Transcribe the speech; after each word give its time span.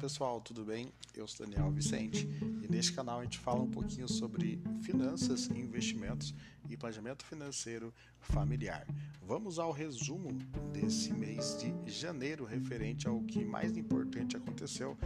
pessoal, 0.00 0.40
tudo 0.40 0.64
bem? 0.64 0.90
Eu 1.14 1.28
sou 1.28 1.46
Daniel 1.46 1.70
Vicente 1.70 2.26
e 2.62 2.72
neste 2.72 2.94
canal 2.94 3.20
a 3.20 3.22
gente 3.22 3.38
fala 3.38 3.60
um 3.60 3.70
pouquinho 3.70 4.08
sobre 4.08 4.58
finanças, 4.80 5.50
investimentos 5.50 6.34
e 6.70 6.76
planejamento 6.76 7.24
financeiro 7.24 7.92
familiar. 8.20 8.86
Vamos 9.22 9.58
ao 9.58 9.72
resumo 9.72 10.32
desse 10.72 11.12
mês 11.12 11.56
de 11.58 11.74
janeiro 11.90 12.44
referente 12.44 13.06
ao 13.06 13.20
que 13.22 13.44
mais 13.44 13.76
importante 13.76 14.36
aconteceu 14.36 14.96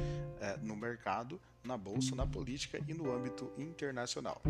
é, 0.41 0.57
no 0.59 0.77
mercado, 0.77 1.41
na 1.65 1.77
bolsa, 1.77 2.15
na 2.15 2.27
política 2.27 2.79
e 2.87 2.95
no 2.95 3.15
âmbito 3.15 3.51
internacional. 3.57 4.41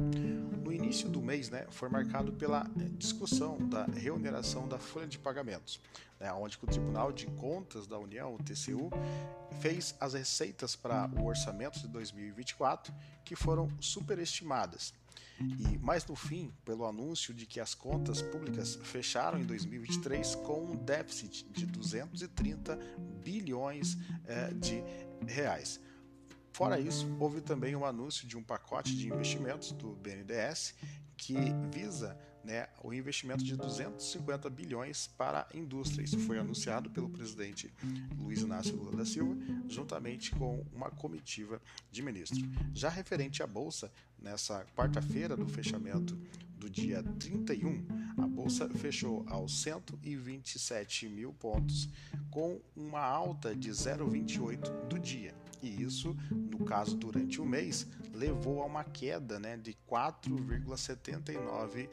No 0.62 0.72
início 0.72 1.08
do 1.08 1.22
mês, 1.22 1.48
né, 1.48 1.66
foi 1.70 1.88
marcado 1.88 2.32
pela 2.32 2.66
eh, 2.78 2.88
discussão 2.96 3.58
da 3.68 3.84
reoneração 3.84 4.66
da 4.66 4.78
folha 4.78 5.06
de 5.06 5.18
pagamentos, 5.18 5.80
né, 6.18 6.32
onde 6.32 6.58
o 6.60 6.66
Tribunal 6.66 7.12
de 7.12 7.26
Contas 7.26 7.86
da 7.86 7.98
União, 7.98 8.34
o 8.34 8.38
TCU, 8.38 8.90
fez 9.60 9.94
as 10.00 10.14
receitas 10.14 10.74
para 10.74 11.08
o 11.16 11.26
orçamento 11.26 11.78
de 11.78 11.88
2024 11.88 12.92
que 13.24 13.36
foram 13.36 13.68
superestimadas. 13.80 14.92
E 15.40 15.78
mais 15.78 16.06
no 16.06 16.14
fim, 16.14 16.52
pelo 16.64 16.86
anúncio 16.86 17.34
de 17.34 17.46
que 17.46 17.58
as 17.58 17.74
contas 17.74 18.22
públicas 18.22 18.76
fecharam 18.82 19.38
em 19.38 19.44
2023 19.44 20.36
com 20.36 20.64
um 20.64 20.76
déficit 20.76 21.44
de 21.50 21.66
230 21.66 22.78
bilhões 23.22 23.96
eh, 24.26 24.52
de 24.54 24.82
reais. 25.26 25.80
Fora 26.52 26.78
isso, 26.78 27.08
houve 27.18 27.40
também 27.40 27.74
um 27.74 27.84
anúncio 27.84 28.28
de 28.28 28.36
um 28.36 28.42
pacote 28.42 28.94
de 28.96 29.08
investimentos 29.08 29.72
do 29.72 29.96
BNDES 29.96 30.74
que 31.16 31.34
visa 31.72 32.16
né, 32.44 32.68
o 32.82 32.92
investimento 32.92 33.42
de 33.42 33.56
250 33.56 34.50
bilhões 34.50 35.06
para 35.16 35.48
a 35.52 35.56
indústria. 35.56 36.04
Isso 36.04 36.18
foi 36.20 36.38
anunciado 36.38 36.90
pelo 36.90 37.08
presidente 37.08 37.72
Luiz 38.18 38.42
Inácio 38.42 38.76
Lula 38.76 38.96
da 38.96 39.04
Silva, 39.04 39.34
juntamente 39.68 40.30
com 40.32 40.64
uma 40.72 40.90
comitiva 40.90 41.60
de 41.90 42.02
ministros. 42.02 42.42
Já 42.74 42.88
referente 42.88 43.42
à 43.42 43.46
Bolsa, 43.46 43.90
nessa 44.18 44.64
quarta-feira 44.76 45.36
do 45.36 45.46
fechamento 45.46 46.18
do 46.64 46.70
dia 46.70 47.02
31, 47.18 47.86
a 48.16 48.26
Bolsa 48.26 48.66
fechou 48.70 49.22
aos 49.28 49.60
127 49.60 51.06
mil 51.10 51.30
pontos, 51.34 51.90
com 52.30 52.58
uma 52.74 53.02
alta 53.02 53.54
de 53.54 53.70
0,28 53.70 54.86
do 54.88 54.98
dia 54.98 55.34
e 55.62 55.82
isso, 55.82 56.16
no 56.30 56.64
caso 56.64 56.96
durante 56.96 57.38
o 57.38 57.44
mês, 57.44 57.86
levou 58.14 58.62
a 58.62 58.66
uma 58.66 58.82
queda 58.82 59.38
né, 59.38 59.58
de 59.58 59.76
4,79%. 59.90 61.88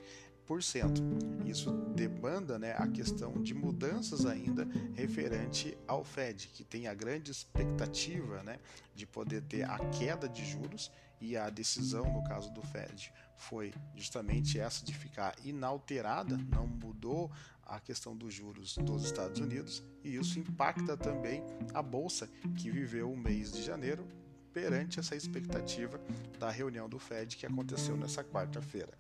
Isso 1.46 1.72
demanda 1.94 2.58
né, 2.58 2.74
a 2.78 2.88
questão 2.88 3.42
de 3.42 3.54
mudanças 3.54 4.26
ainda 4.26 4.66
referente 4.94 5.78
ao 5.88 6.04
Fed, 6.04 6.48
que 6.50 6.64
tem 6.64 6.88
a 6.88 6.94
grande 6.94 7.30
expectativa 7.32 8.42
né, 8.44 8.58
de 8.96 9.06
poder 9.06 9.42
ter 9.44 9.64
a 9.64 9.80
queda 9.80 10.30
de 10.30 10.46
juros 10.46 10.92
e 11.22 11.38
a 11.38 11.50
decisão, 11.50 12.12
no 12.12 12.24
caso 12.24 12.52
do 12.52 12.62
Fed, 12.64 13.14
foi 13.38 13.74
justamente 13.96 14.60
essa 14.60 14.84
de 14.84 14.94
ficar 14.94 15.36
inalterada, 15.46 16.36
não 16.36 16.66
mudou 16.66 17.32
a 17.64 17.80
questão 17.80 18.18
dos 18.18 18.34
juros 18.34 18.76
dos 18.78 19.06
Estados 19.06 19.40
Unidos 19.40 19.84
e 20.04 20.16
isso 20.16 20.40
impacta 20.40 20.98
também 20.98 21.44
a 21.74 21.82
bolsa 21.82 22.28
que 22.58 22.70
viveu 22.70 23.10
o 23.12 23.16
mês 23.16 23.52
de 23.52 23.64
janeiro 23.64 24.06
perante 24.52 25.00
essa 25.00 25.16
expectativa 25.16 26.02
da 26.38 26.50
reunião 26.50 26.90
do 26.90 27.00
Fed 27.00 27.38
que 27.38 27.46
aconteceu 27.46 27.96
nessa 27.96 28.24
quarta-feira. 28.24 28.92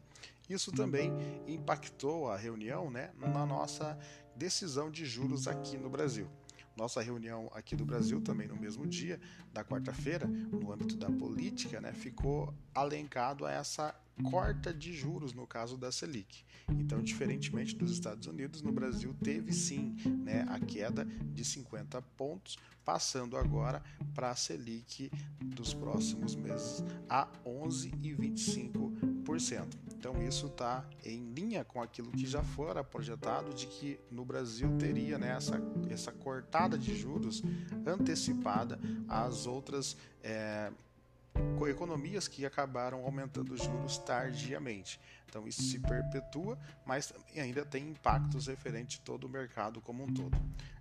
Isso 0.49 0.71
também 0.71 1.11
impactou 1.47 2.29
a 2.29 2.37
reunião 2.37 2.89
né, 2.89 3.11
na 3.17 3.45
nossa 3.45 3.97
decisão 4.35 4.89
de 4.89 5.05
juros 5.05 5.47
aqui 5.47 5.77
no 5.77 5.89
Brasil. 5.89 6.27
Nossa 6.75 7.01
reunião 7.01 7.51
aqui 7.53 7.75
do 7.75 7.85
Brasil, 7.85 8.19
também 8.21 8.47
no 8.47 8.55
mesmo 8.55 8.87
dia, 8.87 9.19
da 9.53 9.63
quarta-feira, 9.63 10.25
no 10.25 10.71
âmbito 10.71 10.95
da 10.95 11.11
política, 11.11 11.79
né, 11.81 11.93
ficou 11.93 12.51
alencado 12.73 13.45
a 13.45 13.51
essa 13.51 13.93
corta 14.29 14.73
de 14.73 14.93
juros 14.93 15.33
no 15.33 15.47
caso 15.47 15.77
da 15.77 15.91
Selic. 15.91 16.43
Então, 16.69 17.01
diferentemente 17.01 17.75
dos 17.75 17.91
Estados 17.91 18.27
Unidos, 18.27 18.61
no 18.61 18.71
Brasil 18.71 19.13
teve 19.21 19.51
sim 19.51 19.97
né, 20.23 20.45
a 20.47 20.57
queda 20.59 21.03
de 21.05 21.43
50 21.43 22.01
pontos, 22.17 22.57
passando 22.85 23.35
agora 23.37 23.83
para 24.13 24.29
a 24.31 24.35
Selic 24.35 25.11
dos 25.39 25.73
próximos 25.73 26.35
meses 26.35 26.83
a 27.09 27.27
11,25%. 27.45 29.90
Então 30.01 30.19
isso 30.23 30.47
está 30.47 30.83
em 31.05 31.31
linha 31.31 31.63
com 31.63 31.79
aquilo 31.79 32.09
que 32.09 32.25
já 32.25 32.41
fora 32.41 32.83
projetado 32.83 33.53
de 33.53 33.67
que 33.67 33.99
no 34.09 34.25
Brasil 34.25 34.75
teria 34.79 35.19
né, 35.19 35.35
essa, 35.37 35.61
essa 35.91 36.11
cortada 36.11 36.75
de 36.75 36.97
juros 36.97 37.43
antecipada 37.85 38.79
às 39.07 39.45
outras 39.45 39.95
é, 40.23 40.71
economias 41.69 42.27
que 42.27 42.43
acabaram 42.47 43.05
aumentando 43.05 43.53
os 43.53 43.61
juros 43.61 43.99
tardiamente. 43.99 44.99
Então 45.29 45.47
isso 45.47 45.61
se 45.61 45.77
perpetua, 45.77 46.57
mas 46.83 47.13
ainda 47.37 47.63
tem 47.63 47.89
impactos 47.89 48.47
referentes 48.47 48.99
a 48.99 49.05
todo 49.05 49.25
o 49.25 49.29
mercado 49.29 49.81
como 49.81 50.03
um 50.03 50.11
todo. 50.11 50.35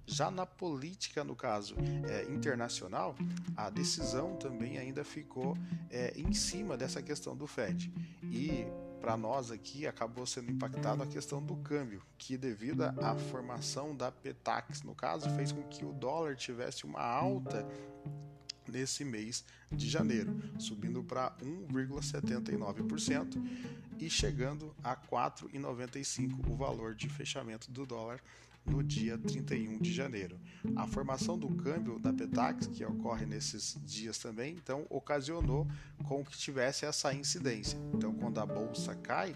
Já 0.06 0.30
na 0.30 0.47
política, 0.47 1.22
no 1.22 1.36
caso 1.36 1.76
é, 2.09 2.25
internacional, 2.32 3.14
a 3.54 3.69
decisão 3.69 4.34
também 4.36 4.78
ainda 4.78 5.04
ficou 5.04 5.59
é, 5.91 6.14
em 6.16 6.32
cima 6.32 6.75
dessa 6.75 7.03
questão 7.03 7.36
do 7.36 7.47
Fed. 7.47 7.92
E 8.22 8.66
para 9.00 9.16
nós 9.16 9.50
aqui 9.50 9.86
acabou 9.86 10.26
sendo 10.26 10.50
impactado 10.50 11.02
a 11.02 11.06
questão 11.06 11.42
do 11.42 11.56
câmbio, 11.56 12.02
que 12.18 12.36
devido 12.36 12.82
à 12.82 13.16
formação 13.16 13.96
da 13.96 14.12
Petax, 14.12 14.82
no 14.82 14.94
caso, 14.94 15.30
fez 15.30 15.50
com 15.50 15.62
que 15.62 15.84
o 15.84 15.92
dólar 15.92 16.36
tivesse 16.36 16.84
uma 16.84 17.00
alta 17.00 17.66
nesse 18.68 19.04
mês 19.04 19.44
de 19.72 19.88
janeiro, 19.88 20.36
subindo 20.58 21.02
para 21.02 21.34
1,79% 21.42 23.42
e 23.98 24.08
chegando 24.08 24.74
a 24.82 24.94
4,95 24.94 26.48
o 26.48 26.54
valor 26.54 26.94
de 26.94 27.08
fechamento 27.08 27.70
do 27.70 27.86
dólar 27.86 28.20
no 28.64 28.82
dia 28.82 29.18
31 29.18 29.78
de 29.78 29.92
janeiro. 29.92 30.38
A 30.76 30.86
formação 30.86 31.38
do 31.38 31.48
câmbio 31.48 31.98
da 31.98 32.12
Petax, 32.12 32.66
que 32.66 32.84
ocorre 32.84 33.26
nesses 33.26 33.78
dias 33.84 34.18
também, 34.18 34.54
então 34.54 34.86
ocasionou 34.88 35.66
com 36.04 36.24
que 36.24 36.36
tivesse 36.36 36.84
essa 36.84 37.12
incidência. 37.12 37.78
Quando 38.30 38.42
a 38.42 38.46
bolsa 38.46 38.94
cai, 38.94 39.34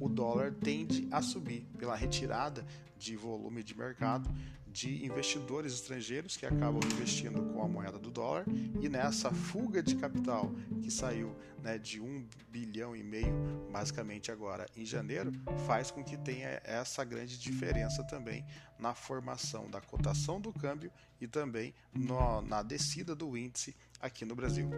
o 0.00 0.08
dólar 0.08 0.52
tende 0.52 1.08
a 1.10 1.22
subir 1.22 1.66
pela 1.78 1.94
retirada 1.94 2.64
de 2.98 3.16
volume 3.16 3.62
de 3.62 3.76
mercado 3.76 4.28
de 4.70 5.04
investidores 5.04 5.72
estrangeiros 5.72 6.36
que 6.36 6.46
acabam 6.46 6.80
investindo 6.92 7.42
com 7.52 7.62
a 7.62 7.68
moeda 7.68 7.98
do 7.98 8.10
dólar 8.10 8.44
e 8.80 8.88
nessa 8.88 9.30
fuga 9.32 9.82
de 9.82 9.96
capital 9.96 10.52
que 10.82 10.90
saiu 10.90 11.34
né, 11.62 11.78
de 11.78 12.00
um 12.00 12.26
bilhão 12.48 12.94
e 12.94 13.02
meio 13.02 13.34
basicamente 13.72 14.30
agora 14.30 14.66
em 14.76 14.84
janeiro 14.84 15.32
faz 15.66 15.90
com 15.90 16.04
que 16.04 16.16
tenha 16.16 16.60
essa 16.64 17.02
grande 17.02 17.38
diferença 17.38 18.04
também 18.04 18.44
na 18.78 18.94
formação 18.94 19.68
da 19.68 19.80
cotação 19.80 20.40
do 20.40 20.52
câmbio 20.52 20.92
e 21.20 21.26
também 21.26 21.74
no, 21.92 22.40
na 22.42 22.62
descida 22.62 23.14
do 23.14 23.36
índice 23.36 23.74
aqui 24.00 24.24
no 24.24 24.34
Brasil. 24.34 24.70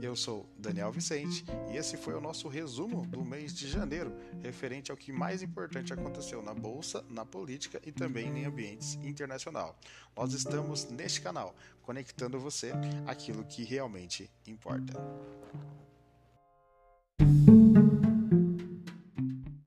Eu 0.00 0.14
sou 0.14 0.48
Daniel 0.56 0.92
Vicente 0.92 1.44
e 1.72 1.76
esse 1.76 1.96
foi 1.96 2.14
o 2.14 2.20
nosso 2.20 2.48
resumo 2.48 3.04
do 3.06 3.24
mês 3.24 3.52
de 3.52 3.68
janeiro, 3.68 4.16
referente 4.42 4.90
ao 4.90 4.96
que 4.96 5.12
mais 5.12 5.42
importante 5.42 5.92
aconteceu 5.92 6.42
na 6.42 6.54
bolsa, 6.54 7.04
na 7.08 7.24
política 7.24 7.80
e 7.84 7.92
também 7.92 8.26
em 8.26 8.44
ambientes 8.44 8.94
internacional. 9.02 9.78
Nós 10.16 10.32
estamos 10.32 10.88
neste 10.90 11.20
canal, 11.20 11.54
conectando 11.82 12.38
você 12.38 12.72
aquilo 13.06 13.44
que 13.44 13.64
realmente 13.64 14.30
importa. 14.46 14.94